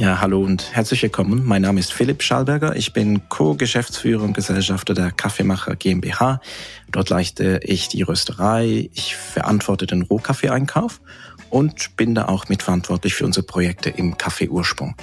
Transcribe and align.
Ja, 0.00 0.22
hallo 0.22 0.42
und 0.42 0.74
herzlich 0.74 1.02
willkommen. 1.02 1.44
Mein 1.44 1.60
Name 1.60 1.78
ist 1.78 1.92
Philipp 1.92 2.22
Schallberger. 2.22 2.74
Ich 2.74 2.94
bin 2.94 3.28
Co-Geschäftsführer 3.28 4.22
und 4.22 4.32
Gesellschafter 4.32 4.94
der 4.94 5.10
Kaffeemacher 5.10 5.76
GmbH. 5.76 6.40
Dort 6.90 7.10
leiste 7.10 7.60
ich 7.64 7.88
die 7.88 8.00
Rösterei. 8.00 8.88
Ich 8.94 9.14
verantworte 9.14 9.86
den 9.86 10.00
Rohkaffeeeinkauf 10.00 11.02
und 11.50 11.98
bin 11.98 12.14
da 12.14 12.28
auch 12.28 12.48
mitverantwortlich 12.48 13.12
für 13.12 13.26
unsere 13.26 13.44
Projekte 13.44 13.90
im 13.90 14.16
Kaffeeursprung. 14.16 14.94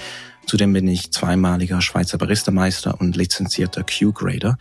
Zudem 0.48 0.74
bin 0.74 0.88
ich 0.88 1.12
zweimaliger 1.12 1.80
Schweizer 1.80 2.18
Baristameister 2.18 3.00
und 3.00 3.16
lizenzierter 3.16 3.84
Q-Grader. 3.84 4.58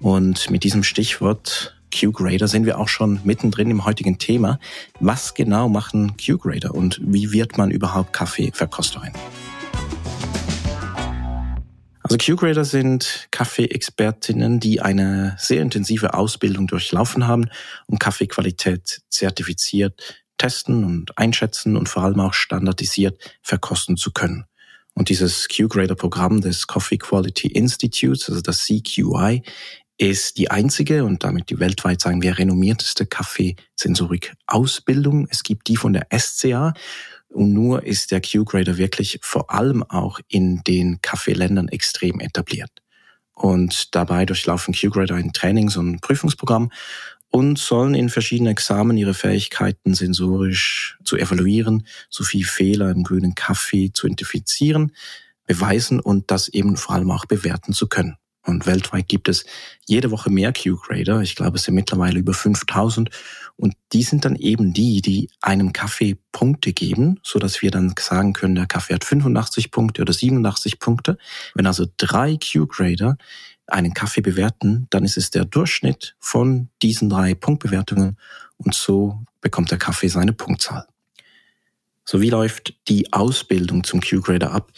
Und 0.00 0.48
mit 0.48 0.64
diesem 0.64 0.84
Stichwort 0.84 1.76
Q-Grader 1.94 2.48
sind 2.48 2.64
wir 2.64 2.80
auch 2.80 2.88
schon 2.88 3.20
mittendrin 3.24 3.70
im 3.70 3.84
heutigen 3.84 4.16
Thema. 4.16 4.58
Was 5.00 5.34
genau 5.34 5.68
machen 5.68 6.14
Q-Grader 6.16 6.74
und 6.74 6.98
wie 7.02 7.30
wird 7.32 7.58
man 7.58 7.70
überhaupt 7.70 8.14
Kaffeeverkosterin? 8.14 9.12
Also 12.08 12.18
Q-Grader 12.18 12.64
sind 12.64 13.26
Kaffeeexpertinnen, 13.32 14.60
die 14.60 14.80
eine 14.80 15.34
sehr 15.40 15.60
intensive 15.60 16.14
Ausbildung 16.14 16.68
durchlaufen 16.68 17.26
haben 17.26 17.50
und 17.86 17.98
Kaffeequalität 17.98 19.00
zertifiziert 19.08 20.22
testen 20.38 20.84
und 20.84 21.18
einschätzen 21.18 21.76
und 21.76 21.88
vor 21.88 22.04
allem 22.04 22.20
auch 22.20 22.32
standardisiert 22.32 23.20
verkosten 23.42 23.96
zu 23.96 24.12
können. 24.12 24.44
Und 24.94 25.08
dieses 25.08 25.48
Q-Grader-Programm 25.48 26.42
des 26.42 26.68
Coffee 26.68 26.98
Quality 26.98 27.48
Institutes, 27.48 28.28
also 28.28 28.40
das 28.40 28.66
CQI, 28.66 29.42
ist 29.98 30.38
die 30.38 30.48
einzige 30.48 31.04
und 31.04 31.24
damit 31.24 31.50
die 31.50 31.58
weltweit, 31.58 32.00
sagen 32.00 32.22
wir, 32.22 32.38
renommierteste 32.38 33.06
Kaffeesensorik-Ausbildung. 33.06 35.26
Es 35.28 35.42
gibt 35.42 35.66
die 35.66 35.76
von 35.76 35.92
der 35.92 36.06
SCA 36.16 36.72
und 37.36 37.52
nur 37.52 37.84
ist 37.84 38.10
der 38.10 38.22
Q-Grader 38.22 38.78
wirklich 38.78 39.18
vor 39.22 39.52
allem 39.52 39.82
auch 39.82 40.20
in 40.26 40.62
den 40.64 41.00
Kaffeeländern 41.02 41.68
extrem 41.68 42.18
etabliert. 42.18 42.70
Und 43.34 43.94
dabei 43.94 44.24
durchlaufen 44.24 44.74
Q-Grader 44.74 45.14
ein 45.14 45.32
Trainings- 45.34 45.76
und 45.76 46.00
Prüfungsprogramm 46.00 46.72
und 47.28 47.58
sollen 47.58 47.94
in 47.94 48.08
verschiedenen 48.08 48.52
Examen 48.52 48.96
ihre 48.96 49.12
Fähigkeiten 49.12 49.94
sensorisch 49.94 50.98
zu 51.04 51.16
evaluieren, 51.18 51.86
sowie 52.08 52.44
Fehler 52.44 52.90
im 52.90 53.04
grünen 53.04 53.34
Kaffee 53.34 53.92
zu 53.92 54.06
identifizieren, 54.06 54.92
beweisen 55.46 56.00
und 56.00 56.30
das 56.30 56.48
eben 56.48 56.78
vor 56.78 56.94
allem 56.94 57.10
auch 57.10 57.26
bewerten 57.26 57.74
zu 57.74 57.86
können. 57.86 58.16
Und 58.46 58.66
weltweit 58.66 59.08
gibt 59.08 59.28
es 59.28 59.44
jede 59.86 60.10
Woche 60.10 60.30
mehr 60.30 60.52
Q-Grader. 60.52 61.20
Ich 61.20 61.34
glaube, 61.34 61.56
es 61.56 61.64
sind 61.64 61.74
mittlerweile 61.74 62.20
über 62.20 62.32
5000. 62.32 63.10
Und 63.56 63.74
die 63.92 64.02
sind 64.02 64.24
dann 64.24 64.36
eben 64.36 64.72
die, 64.72 65.02
die 65.02 65.28
einem 65.40 65.72
Kaffee 65.72 66.16
Punkte 66.30 66.72
geben, 66.72 67.18
so 67.22 67.38
dass 67.38 67.60
wir 67.60 67.70
dann 67.70 67.94
sagen 67.98 68.32
können, 68.32 68.54
der 68.54 68.66
Kaffee 68.66 68.94
hat 68.94 69.04
85 69.04 69.70
Punkte 69.70 70.02
oder 70.02 70.12
87 70.12 70.78
Punkte. 70.78 71.18
Wenn 71.54 71.66
also 71.66 71.86
drei 71.96 72.36
Q-Grader 72.36 73.16
einen 73.66 73.94
Kaffee 73.94 74.20
bewerten, 74.20 74.86
dann 74.90 75.04
ist 75.04 75.16
es 75.16 75.30
der 75.30 75.44
Durchschnitt 75.44 76.14
von 76.20 76.68
diesen 76.82 77.08
drei 77.10 77.34
Punktbewertungen 77.34 78.16
und 78.58 78.74
so 78.74 79.24
bekommt 79.40 79.70
der 79.70 79.78
Kaffee 79.78 80.08
seine 80.08 80.32
Punktzahl. 80.32 80.86
So 82.04 82.20
wie 82.20 82.30
läuft 82.30 82.74
die 82.88 83.12
Ausbildung 83.12 83.82
zum 83.82 84.00
Q-Grader 84.00 84.52
ab? 84.52 84.70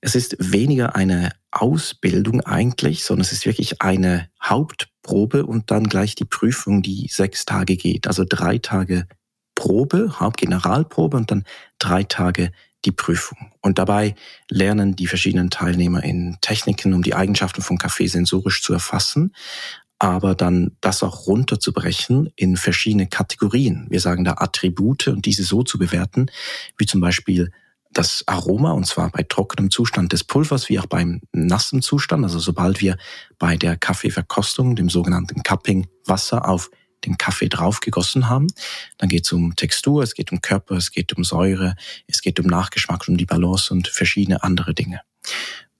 Es 0.00 0.14
ist 0.14 0.36
weniger 0.38 0.94
eine 0.94 1.32
Ausbildung 1.52 2.40
eigentlich, 2.42 3.04
sondern 3.04 3.22
es 3.22 3.32
ist 3.32 3.46
wirklich 3.46 3.82
eine 3.82 4.28
Hauptprobe 4.42 5.46
und 5.46 5.70
dann 5.70 5.84
gleich 5.84 6.14
die 6.14 6.24
Prüfung, 6.24 6.82
die 6.82 7.08
sechs 7.10 7.44
Tage 7.44 7.76
geht. 7.76 8.06
Also 8.06 8.24
drei 8.28 8.58
Tage 8.58 9.06
Probe, 9.54 10.20
Hauptgeneralprobe 10.20 11.16
und 11.16 11.30
dann 11.30 11.44
drei 11.78 12.04
Tage 12.04 12.52
die 12.84 12.92
Prüfung. 12.92 13.52
Und 13.60 13.78
dabei 13.78 14.14
lernen 14.48 14.96
die 14.96 15.06
verschiedenen 15.06 15.50
Teilnehmer 15.50 16.02
in 16.02 16.38
Techniken, 16.40 16.94
um 16.94 17.02
die 17.02 17.14
Eigenschaften 17.14 17.62
von 17.62 17.76
Kaffee 17.76 18.06
sensorisch 18.06 18.62
zu 18.62 18.72
erfassen, 18.72 19.34
aber 19.98 20.34
dann 20.34 20.76
das 20.80 21.02
auch 21.02 21.26
runterzubrechen 21.26 22.32
in 22.36 22.56
verschiedene 22.56 23.06
Kategorien. 23.06 23.86
Wir 23.90 24.00
sagen 24.00 24.24
da 24.24 24.36
Attribute 24.38 25.08
und 25.08 25.26
diese 25.26 25.44
so 25.44 25.62
zu 25.62 25.78
bewerten, 25.78 26.30
wie 26.78 26.86
zum 26.86 27.02
Beispiel 27.02 27.52
das 27.92 28.22
Aroma, 28.26 28.72
und 28.72 28.86
zwar 28.86 29.10
bei 29.10 29.22
trockenem 29.22 29.70
Zustand 29.70 30.12
des 30.12 30.24
Pulvers 30.24 30.68
wie 30.68 30.78
auch 30.78 30.86
beim 30.86 31.20
nassen 31.32 31.82
Zustand. 31.82 32.24
Also 32.24 32.38
sobald 32.38 32.80
wir 32.80 32.96
bei 33.38 33.56
der 33.56 33.76
Kaffeeverkostung, 33.76 34.76
dem 34.76 34.88
sogenannten 34.88 35.42
Cupping, 35.42 35.88
Wasser 36.06 36.48
auf 36.48 36.70
den 37.04 37.18
Kaffee 37.18 37.48
draufgegossen 37.48 38.28
haben. 38.28 38.46
Dann 38.98 39.08
geht 39.08 39.24
es 39.24 39.32
um 39.32 39.56
Textur, 39.56 40.02
es 40.02 40.14
geht 40.14 40.32
um 40.32 40.40
Körper, 40.40 40.76
es 40.76 40.90
geht 40.90 41.16
um 41.16 41.24
Säure, 41.24 41.74
es 42.06 42.20
geht 42.20 42.38
um 42.40 42.46
Nachgeschmack, 42.46 43.08
um 43.08 43.16
die 43.16 43.26
Balance 43.26 43.72
und 43.72 43.88
verschiedene 43.88 44.42
andere 44.42 44.74
Dinge. 44.74 45.00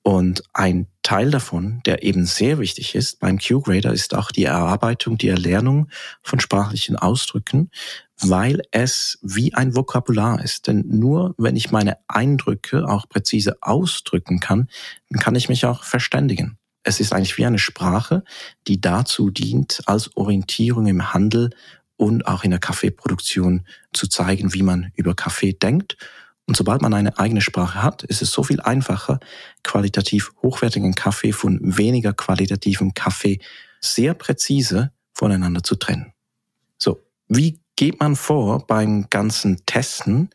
Und 0.03 0.42
ein 0.54 0.87
Teil 1.10 1.32
davon, 1.32 1.81
der 1.87 2.04
eben 2.04 2.25
sehr 2.25 2.60
wichtig 2.60 2.94
ist 2.94 3.19
beim 3.19 3.41
Q-Grader, 3.41 3.93
ist 3.93 4.15
auch 4.15 4.31
die 4.31 4.44
Erarbeitung, 4.44 5.19
die 5.19 5.26
Erlernung 5.26 5.88
von 6.22 6.38
sprachlichen 6.38 6.94
Ausdrücken, 6.94 7.72
weil 8.21 8.62
es 8.71 9.19
wie 9.21 9.53
ein 9.53 9.75
Vokabular 9.75 10.41
ist. 10.41 10.69
Denn 10.69 10.84
nur 10.87 11.34
wenn 11.37 11.56
ich 11.56 11.72
meine 11.72 11.97
Eindrücke 12.06 12.88
auch 12.88 13.09
präzise 13.09 13.56
ausdrücken 13.60 14.38
kann, 14.38 14.69
dann 15.09 15.21
kann 15.21 15.34
ich 15.34 15.48
mich 15.48 15.66
auch 15.66 15.82
verständigen. 15.82 16.59
Es 16.84 17.00
ist 17.00 17.12
eigentlich 17.12 17.38
wie 17.38 17.47
eine 17.47 17.59
Sprache, 17.59 18.22
die 18.69 18.81
dazu 18.81 19.31
dient, 19.31 19.82
als 19.87 20.16
Orientierung 20.16 20.87
im 20.87 21.12
Handel 21.12 21.50
und 21.97 22.28
auch 22.28 22.44
in 22.44 22.53
der 22.53 22.60
Kaffeeproduktion 22.60 23.66
zu 23.92 24.06
zeigen, 24.06 24.54
wie 24.54 24.62
man 24.62 24.92
über 24.94 25.16
Kaffee 25.16 25.54
denkt. 25.54 25.97
Und 26.47 26.56
sobald 26.56 26.83
man 26.83 26.95
eine 26.95 27.19
eigene 27.19 27.41
Sprache 27.41 27.83
hat, 27.83 28.03
ist 28.03 28.23
es 28.23 28.33
so 28.33 28.43
viel 28.43 28.61
einfacher, 28.61 29.21
qualitativ 29.62 30.33
hochwertigen 30.43 30.95
Kaffee 30.95 31.33
von 31.33 31.59
weniger 31.62 32.12
qualitativem 32.12 32.95
Kaffee 32.95 33.39
sehr 33.81 34.15
präzise 34.15 34.93
voneinander 35.12 35.62
zu 35.62 35.77
trennen. 35.77 36.12
So, 36.77 37.03
wie 37.28 37.61
geht 37.77 38.01
man 38.01 38.17
vor 38.17 38.67
beim 38.67 39.09
ganzen 39.11 39.65
Testen? 39.65 40.31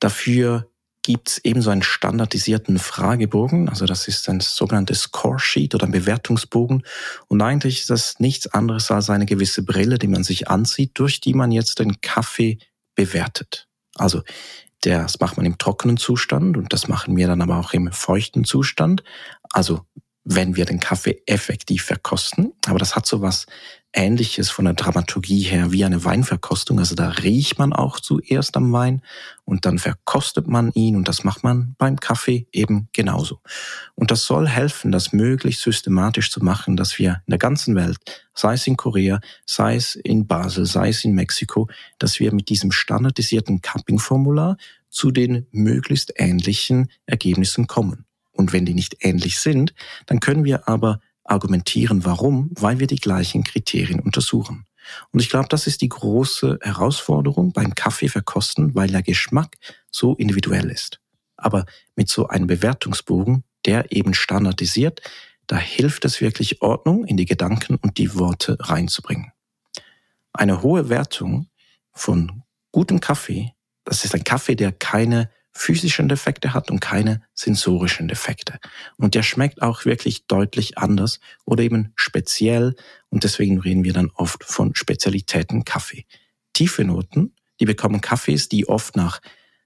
Dafür 0.00 0.68
gibt 1.04 1.28
es 1.28 1.38
ebenso 1.44 1.70
einen 1.70 1.82
standardisierten 1.82 2.78
Fragebogen. 2.78 3.68
Also 3.68 3.84
das 3.86 4.08
ist 4.08 4.28
ein 4.28 4.40
sogenanntes 4.40 5.02
Score 5.02 5.38
Sheet 5.38 5.74
oder 5.74 5.86
ein 5.86 5.92
Bewertungsbogen. 5.92 6.82
Und 7.28 7.42
eigentlich 7.42 7.80
ist 7.80 7.90
das 7.90 8.18
nichts 8.18 8.46
anderes 8.46 8.90
als 8.90 9.10
eine 9.10 9.26
gewisse 9.26 9.62
Brille, 9.62 9.98
die 9.98 10.08
man 10.08 10.24
sich 10.24 10.48
anzieht, 10.48 10.92
durch 10.94 11.20
die 11.20 11.34
man 11.34 11.52
jetzt 11.52 11.78
den 11.78 12.00
Kaffee 12.00 12.58
bewertet. 12.94 13.68
Also 13.96 14.22
das 14.86 15.20
macht 15.20 15.36
man 15.36 15.46
im 15.46 15.58
trockenen 15.58 15.96
Zustand 15.96 16.56
und 16.56 16.72
das 16.72 16.88
machen 16.88 17.16
wir 17.16 17.26
dann 17.26 17.42
aber 17.42 17.58
auch 17.58 17.72
im 17.72 17.90
feuchten 17.92 18.44
Zustand. 18.44 19.02
Also 19.50 19.80
wenn 20.24 20.56
wir 20.56 20.64
den 20.64 20.80
Kaffee 20.80 21.22
effektiv 21.26 21.84
verkosten. 21.84 22.52
Aber 22.66 22.78
das 22.78 22.96
hat 22.96 23.06
so 23.06 23.20
was 23.20 23.46
Ähnliches 23.96 24.50
von 24.50 24.64
der 24.64 24.74
Dramaturgie 24.74 25.42
her 25.42 25.70
wie 25.70 25.84
eine 25.84 26.04
Weinverkostung. 26.04 26.80
Also 26.80 26.96
da 26.96 27.10
riecht 27.10 27.58
man 27.58 27.72
auch 27.72 28.00
zuerst 28.00 28.56
am 28.56 28.72
Wein 28.72 29.02
und 29.44 29.66
dann 29.66 29.78
verkostet 29.78 30.48
man 30.48 30.72
ihn 30.72 30.96
und 30.96 31.06
das 31.06 31.22
macht 31.22 31.44
man 31.44 31.76
beim 31.78 32.00
Kaffee 32.00 32.48
eben 32.52 32.88
genauso. 32.92 33.40
Und 33.94 34.10
das 34.10 34.24
soll 34.24 34.48
helfen, 34.48 34.90
das 34.90 35.12
möglichst 35.12 35.62
systematisch 35.62 36.30
zu 36.30 36.42
machen, 36.42 36.76
dass 36.76 36.98
wir 36.98 37.22
in 37.26 37.30
der 37.30 37.38
ganzen 37.38 37.76
Welt, 37.76 37.98
sei 38.34 38.54
es 38.54 38.66
in 38.66 38.76
Korea, 38.76 39.20
sei 39.46 39.76
es 39.76 39.94
in 39.94 40.26
Basel, 40.26 40.66
sei 40.66 40.88
es 40.88 41.04
in 41.04 41.14
Mexiko, 41.14 41.68
dass 41.98 42.18
wir 42.18 42.34
mit 42.34 42.48
diesem 42.48 42.72
standardisierten 42.72 43.60
Cupping-Formular 43.62 44.56
zu 44.90 45.12
den 45.12 45.46
möglichst 45.52 46.12
ähnlichen 46.16 46.90
Ergebnissen 47.06 47.68
kommen. 47.68 48.06
Und 48.34 48.52
wenn 48.52 48.66
die 48.66 48.74
nicht 48.74 48.98
ähnlich 49.00 49.38
sind, 49.38 49.74
dann 50.06 50.20
können 50.20 50.44
wir 50.44 50.68
aber 50.68 51.00
argumentieren, 51.24 52.04
warum, 52.04 52.50
weil 52.54 52.78
wir 52.78 52.86
die 52.86 52.96
gleichen 52.96 53.44
Kriterien 53.44 54.00
untersuchen. 54.00 54.66
Und 55.12 55.20
ich 55.20 55.30
glaube, 55.30 55.48
das 55.48 55.66
ist 55.66 55.80
die 55.80 55.88
große 55.88 56.58
Herausforderung 56.60 57.52
beim 57.52 57.74
Kaffee 57.74 58.08
verkosten, 58.08 58.74
weil 58.74 58.88
der 58.88 59.02
Geschmack 59.02 59.56
so 59.90 60.14
individuell 60.14 60.70
ist. 60.70 61.00
Aber 61.36 61.64
mit 61.96 62.08
so 62.08 62.28
einem 62.28 62.46
Bewertungsbogen, 62.46 63.44
der 63.64 63.92
eben 63.92 64.12
standardisiert, 64.12 65.00
da 65.46 65.56
hilft 65.56 66.04
es 66.04 66.20
wirklich 66.20 66.62
Ordnung 66.62 67.04
in 67.04 67.16
die 67.16 67.26
Gedanken 67.26 67.76
und 67.76 67.98
die 67.98 68.14
Worte 68.14 68.56
reinzubringen. 68.60 69.32
Eine 70.32 70.62
hohe 70.62 70.88
Wertung 70.88 71.48
von 71.92 72.42
gutem 72.72 73.00
Kaffee, 73.00 73.52
das 73.84 74.04
ist 74.04 74.14
ein 74.14 74.24
Kaffee, 74.24 74.56
der 74.56 74.72
keine 74.72 75.30
physischen 75.54 76.08
Defekte 76.08 76.52
hat 76.52 76.70
und 76.70 76.80
keine 76.80 77.22
sensorischen 77.32 78.08
Defekte. 78.08 78.58
Und 78.96 79.14
der 79.14 79.22
schmeckt 79.22 79.62
auch 79.62 79.84
wirklich 79.84 80.26
deutlich 80.26 80.78
anders 80.78 81.20
oder 81.44 81.62
eben 81.62 81.92
speziell 81.94 82.74
und 83.08 83.24
deswegen 83.24 83.60
reden 83.60 83.84
wir 83.84 83.92
dann 83.92 84.10
oft 84.14 84.44
von 84.44 84.74
Spezialitäten 84.74 85.64
Kaffee. 85.64 86.04
Tiefe 86.52 86.84
Noten, 86.84 87.34
die 87.60 87.66
bekommen 87.66 88.00
Kaffees, 88.00 88.48
die 88.48 88.68
oft 88.68 88.96
nach 88.96 89.20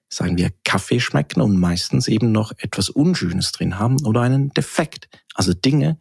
sagen 0.08 0.38
wir, 0.38 0.50
Kaffee 0.64 1.00
schmecken 1.00 1.40
und 1.40 1.58
meistens 1.58 2.08
eben 2.08 2.32
noch 2.32 2.52
etwas 2.58 2.88
Unschönes 2.88 3.52
drin 3.52 3.78
haben 3.78 4.04
oder 4.04 4.22
einen 4.22 4.50
Defekt. 4.50 5.08
Also 5.34 5.52
Dinge, 5.52 5.98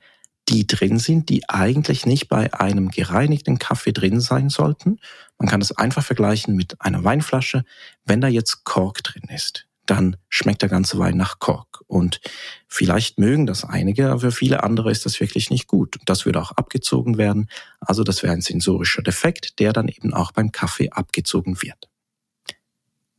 die 0.50 0.66
drin 0.66 0.98
sind, 0.98 1.30
die 1.30 1.50
eigentlich 1.50 2.06
nicht 2.06 2.30
bei 2.30 2.54
einem 2.54 2.90
gereinigten 2.90 3.60
Kaffee 3.60 3.92
drin 3.92 4.22
sein 4.22 4.50
sollten. 4.50 5.00
Man 5.38 5.50
kann 5.50 5.60
das 5.60 5.74
einfach 5.74 6.06
vergleichen 6.06 6.56
mit 6.56 6.80
einer 6.82 7.04
Weinflasche. 7.04 7.66
Wenn 8.06 8.22
da 8.22 8.28
jetzt 8.28 8.64
Kork 8.64 9.04
drin 9.04 9.28
ist, 9.30 9.68
dann 9.90 10.18
schmeckt 10.30 10.62
der 10.62 10.70
ganze 10.70 11.00
Wein 11.00 11.18
nach 11.18 11.40
Kork. 11.40 11.82
Und 11.88 12.22
vielleicht 12.68 13.18
mögen 13.18 13.46
das 13.46 13.64
einige, 13.64 14.10
aber 14.10 14.20
für 14.20 14.32
viele 14.32 14.64
andere 14.64 14.92
ist 14.92 15.06
das 15.06 15.20
wirklich 15.20 15.50
nicht 15.50 15.68
gut. 15.68 15.98
Das 16.06 16.26
würde 16.26 16.42
auch 16.42 16.52
abgezogen 16.52 17.18
werden. 17.18 17.50
Also 17.80 18.04
das 18.04 18.24
wäre 18.24 18.34
ein 18.34 18.42
sensorischer 18.42 19.02
Defekt, 19.02 19.60
der 19.60 19.74
dann 19.74 19.88
eben 19.88 20.14
auch 20.14 20.32
beim 20.32 20.52
Kaffee 20.52 20.90
abgezogen 20.92 21.62
wird. 21.62 21.90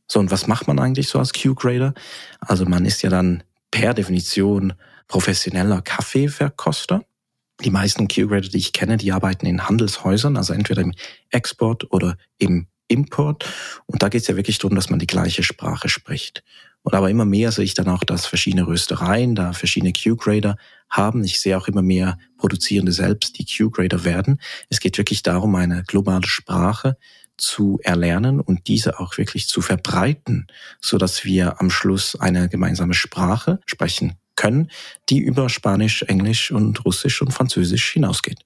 So, 0.07 0.19
und 0.19 0.31
was 0.31 0.47
macht 0.47 0.67
man 0.67 0.79
eigentlich 0.79 1.09
so 1.09 1.19
als 1.19 1.33
Q-Grader? 1.33 1.93
Also 2.39 2.65
man 2.65 2.85
ist 2.85 3.01
ja 3.03 3.09
dann 3.09 3.43
per 3.71 3.93
Definition 3.93 4.73
professioneller 5.07 5.81
Kaffeeverkoster. 5.81 7.03
Die 7.63 7.69
meisten 7.71 8.07
Q-Grader, 8.07 8.49
die 8.49 8.57
ich 8.57 8.73
kenne, 8.73 8.97
die 8.97 9.11
arbeiten 9.11 9.45
in 9.45 9.67
Handelshäusern, 9.67 10.37
also 10.37 10.53
entweder 10.53 10.81
im 10.81 10.93
Export 11.29 11.91
oder 11.91 12.17
im 12.37 12.67
Import. 12.89 13.45
Und 13.85 14.03
da 14.03 14.09
geht 14.09 14.21
es 14.21 14.27
ja 14.27 14.35
wirklich 14.35 14.57
darum, 14.57 14.75
dass 14.75 14.89
man 14.89 14.99
die 14.99 15.07
gleiche 15.07 15.43
Sprache 15.43 15.87
spricht. 15.87 16.43
Und 16.83 16.93
aber 16.93 17.09
immer 17.09 17.25
mehr 17.25 17.51
sehe 17.51 17.65
ich 17.65 17.73
dann 17.73 17.87
auch, 17.87 18.03
dass 18.03 18.25
verschiedene 18.25 18.67
Röstereien 18.67 19.35
da 19.35 19.53
verschiedene 19.53 19.93
Q-Grader 19.93 20.57
haben. 20.89 21.23
Ich 21.23 21.39
sehe 21.39 21.57
auch 21.57 21.67
immer 21.67 21.81
mehr 21.81 22.17
Produzierende 22.37 22.91
selbst, 22.91 23.37
die 23.37 23.45
Q-Grader 23.45 24.05
werden. 24.05 24.39
Es 24.69 24.79
geht 24.79 24.97
wirklich 24.97 25.23
darum, 25.23 25.55
eine 25.55 25.83
globale 25.83 26.27
Sprache 26.27 26.97
zu 27.37 27.79
erlernen 27.83 28.39
und 28.39 28.67
diese 28.67 28.99
auch 28.99 29.17
wirklich 29.17 29.47
zu 29.47 29.61
verbreiten, 29.61 30.47
so 30.81 30.97
dass 30.97 31.23
wir 31.23 31.61
am 31.61 31.69
Schluss 31.69 32.15
eine 32.15 32.49
gemeinsame 32.49 32.93
Sprache 32.93 33.59
sprechen 33.65 34.13
können, 34.35 34.69
die 35.09 35.19
über 35.19 35.49
Spanisch, 35.49 36.03
Englisch 36.03 36.51
und 36.51 36.85
Russisch 36.85 37.21
und 37.21 37.33
Französisch 37.33 37.91
hinausgeht. 37.91 38.39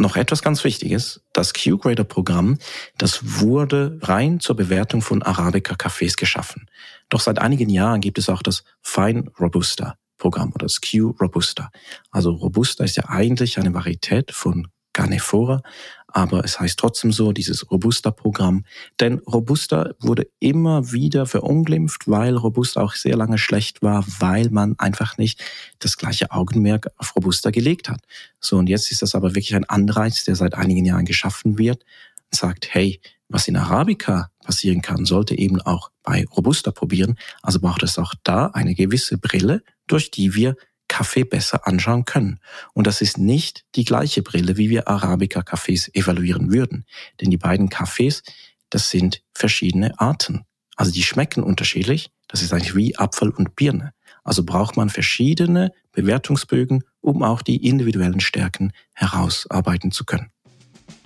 Noch 0.00 0.16
etwas 0.16 0.42
ganz 0.42 0.62
Wichtiges. 0.62 1.20
Das 1.32 1.52
Q-Grader-Programm, 1.52 2.58
das 2.98 3.40
wurde 3.40 3.98
rein 4.02 4.38
zur 4.38 4.54
Bewertung 4.54 5.02
von 5.02 5.22
Arabica-Cafés 5.24 6.16
geschaffen. 6.16 6.66
Doch 7.08 7.20
seit 7.20 7.40
einigen 7.40 7.68
Jahren 7.68 8.00
gibt 8.00 8.16
es 8.18 8.28
auch 8.28 8.42
das 8.42 8.62
Fine 8.80 9.24
Robusta 9.40 9.96
Programm 10.16 10.52
oder 10.54 10.66
das 10.66 10.80
Q 10.80 11.14
Robusta. 11.20 11.70
Also 12.10 12.32
Robusta 12.32 12.84
ist 12.84 12.96
ja 12.96 13.08
eigentlich 13.08 13.58
eine 13.58 13.72
Varietät 13.72 14.32
von 14.32 14.68
Carnivora, 14.92 15.62
aber 16.10 16.44
es 16.44 16.58
heißt 16.58 16.78
trotzdem 16.78 17.12
so, 17.12 17.32
dieses 17.32 17.70
Robusta-Programm. 17.70 18.64
Denn 18.98 19.18
Robusta 19.18 19.90
wurde 20.00 20.26
immer 20.40 20.90
wieder 20.90 21.26
verunglimpft, 21.26 22.08
weil 22.08 22.34
Robusta 22.36 22.80
auch 22.80 22.94
sehr 22.94 23.16
lange 23.16 23.38
schlecht 23.38 23.82
war, 23.82 24.04
weil 24.18 24.48
man 24.50 24.78
einfach 24.78 25.18
nicht 25.18 25.42
das 25.78 25.98
gleiche 25.98 26.30
Augenmerk 26.30 26.88
auf 26.96 27.14
Robusta 27.14 27.50
gelegt 27.50 27.88
hat. 27.88 28.00
So, 28.40 28.56
und 28.56 28.68
jetzt 28.68 28.90
ist 28.90 29.02
das 29.02 29.14
aber 29.14 29.30
wirklich 29.30 29.54
ein 29.54 29.64
Anreiz, 29.64 30.24
der 30.24 30.34
seit 30.34 30.54
einigen 30.54 30.84
Jahren 30.84 31.04
geschaffen 31.04 31.58
wird 31.58 31.84
und 32.32 32.38
sagt, 32.38 32.68
hey, 32.74 33.00
was 33.28 33.46
in 33.46 33.56
Arabica 33.56 34.30
passieren 34.42 34.80
kann, 34.80 35.04
sollte 35.04 35.36
eben 35.36 35.60
auch 35.60 35.90
bei 36.02 36.24
Robusta 36.34 36.70
probieren. 36.70 37.18
Also 37.42 37.60
braucht 37.60 37.82
es 37.82 37.98
auch 37.98 38.14
da 38.24 38.46
eine 38.46 38.74
gewisse 38.74 39.18
Brille, 39.18 39.62
durch 39.86 40.10
die 40.10 40.34
wir 40.34 40.56
Kaffee 40.88 41.24
besser 41.24 41.66
anschauen 41.66 42.04
können. 42.04 42.40
Und 42.74 42.86
das 42.86 43.00
ist 43.00 43.18
nicht 43.18 43.64
die 43.74 43.84
gleiche 43.84 44.22
Brille, 44.22 44.56
wie 44.56 44.70
wir 44.70 44.88
Arabica-Kaffees 44.88 45.94
evaluieren 45.94 46.52
würden. 46.52 46.84
Denn 47.20 47.30
die 47.30 47.36
beiden 47.36 47.68
Kaffees, 47.68 48.22
das 48.70 48.90
sind 48.90 49.22
verschiedene 49.34 49.98
Arten. 50.00 50.44
Also 50.76 50.92
die 50.92 51.02
schmecken 51.02 51.42
unterschiedlich. 51.42 52.10
Das 52.28 52.42
ist 52.42 52.52
eigentlich 52.52 52.74
wie 52.74 52.96
Apfel 52.98 53.30
und 53.30 53.56
Birne. 53.56 53.92
Also 54.24 54.44
braucht 54.44 54.76
man 54.76 54.90
verschiedene 54.90 55.72
Bewertungsbögen, 55.92 56.84
um 57.00 57.22
auch 57.22 57.42
die 57.42 57.66
individuellen 57.66 58.20
Stärken 58.20 58.72
herausarbeiten 58.92 59.90
zu 59.90 60.04
können. 60.04 60.30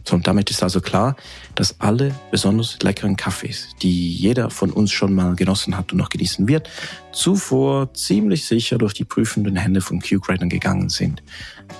So, 0.04 0.16
und 0.16 0.26
damit 0.26 0.50
ist 0.50 0.62
also 0.62 0.80
klar, 0.80 1.16
dass 1.54 1.80
alle 1.80 2.14
besonders 2.30 2.78
leckeren 2.82 3.16
Kaffees, 3.16 3.68
die 3.82 4.12
jeder 4.12 4.50
von 4.50 4.70
uns 4.70 4.90
schon 4.90 5.14
mal 5.14 5.36
genossen 5.36 5.76
hat 5.76 5.92
und 5.92 5.98
noch 5.98 6.08
genießen 6.08 6.48
wird, 6.48 6.68
zuvor 7.12 7.94
ziemlich 7.94 8.46
sicher 8.46 8.78
durch 8.78 8.94
die 8.94 9.04
prüfenden 9.04 9.56
Hände 9.56 9.80
von 9.80 10.00
Q-Gradern 10.00 10.48
gegangen 10.48 10.88
sind. 10.88 11.22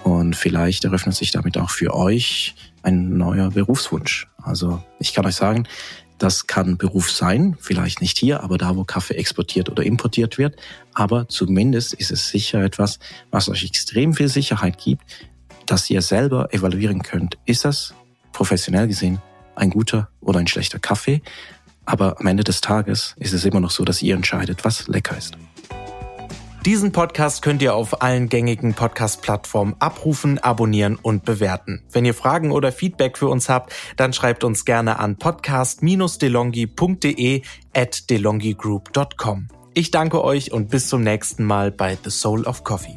Und 0.05 0.37
vielleicht 0.37 0.85
eröffnet 0.85 1.17
sich 1.17 1.33
damit 1.33 1.59
auch 1.59 1.71
für 1.71 1.95
euch 1.95 2.55
ein 2.83 3.17
neuer 3.17 3.51
Berufswunsch. 3.51 4.29
Also 4.43 4.83
ich 4.99 5.15
kann 5.15 5.27
euch 5.27 5.37
sagen, 5.37 5.67
das 6.19 6.47
kann 6.47 6.77
Beruf 6.77 7.11
sein, 7.11 7.57
vielleicht 7.61 8.01
nicht 8.01 8.17
hier, 8.17 8.45
aber 8.45 8.57
da, 8.57 8.77
wo 8.77 8.85
Kaffee 8.85 9.15
exportiert 9.15 9.69
oder 9.69 9.83
importiert 9.83 10.39
wird. 10.39 10.55
Aber 10.95 11.29
zumindest 11.29 11.95
ist 11.95 12.13
es 12.13 12.29
sicher 12.29 12.63
etwas, 12.63 13.01
was 13.33 13.49
euch 13.49 13.65
extrem 13.65 14.15
viel 14.15 14.29
Sicherheit 14.29 14.79
gibt, 14.79 15.03
dass 15.67 15.91
ihr 15.91 16.01
selber 16.01 16.55
evaluieren 16.55 17.03
könnt. 17.03 17.39
Ist 17.45 17.65
das 17.65 17.95
professionell 18.33 18.89
gesehen 18.89 19.21
ein 19.55 19.71
guter 19.71 20.09
oder 20.21 20.41
ein 20.41 20.47
schlechter 20.47 20.79
Kaffee. 20.79 21.23
Aber 21.85 22.21
am 22.21 22.27
Ende 22.27 22.45
des 22.45 22.61
Tages 22.61 23.15
ist 23.19 23.33
es 23.33 23.45
immer 23.45 23.61
noch 23.61 23.71
so, 23.71 23.85
dass 23.85 24.03
ihr 24.03 24.15
entscheidet, 24.15 24.65
was 24.65 24.89
lecker 24.89 25.17
ist. 25.17 25.37
Diesen 26.65 26.93
Podcast 26.93 27.43
könnt 27.43 27.61
ihr 27.61 27.75
auf 27.75 28.03
allen 28.03 28.29
gängigen 28.29 28.75
Podcast-Plattformen 28.75 29.75
abrufen, 29.81 30.39
abonnieren 30.39 30.95
und 30.95 31.25
bewerten. 31.25 31.83
Wenn 31.91 32.05
ihr 32.05 32.15
Fragen 32.15 32.53
oder 32.53 32.71
Feedback 32.71 33.19
für 33.19 33.27
uns 33.27 33.49
habt, 33.49 33.73
dann 33.97 34.13
schreibt 34.13 34.45
uns 34.45 34.65
gerne 34.65 35.01
an 35.01 35.17
podcast-delongi.de 35.17 37.43
at 37.75 38.11
delongigroup.com. 38.11 39.49
Ich 39.75 39.91
danke 39.91 40.23
euch 40.23 40.53
und 40.53 40.71
bis 40.71 40.87
zum 40.87 41.03
nächsten 41.03 41.43
Mal 41.43 41.73
bei 41.73 41.99
The 42.05 42.11
Soul 42.11 42.45
of 42.45 42.63
Coffee. 42.63 42.97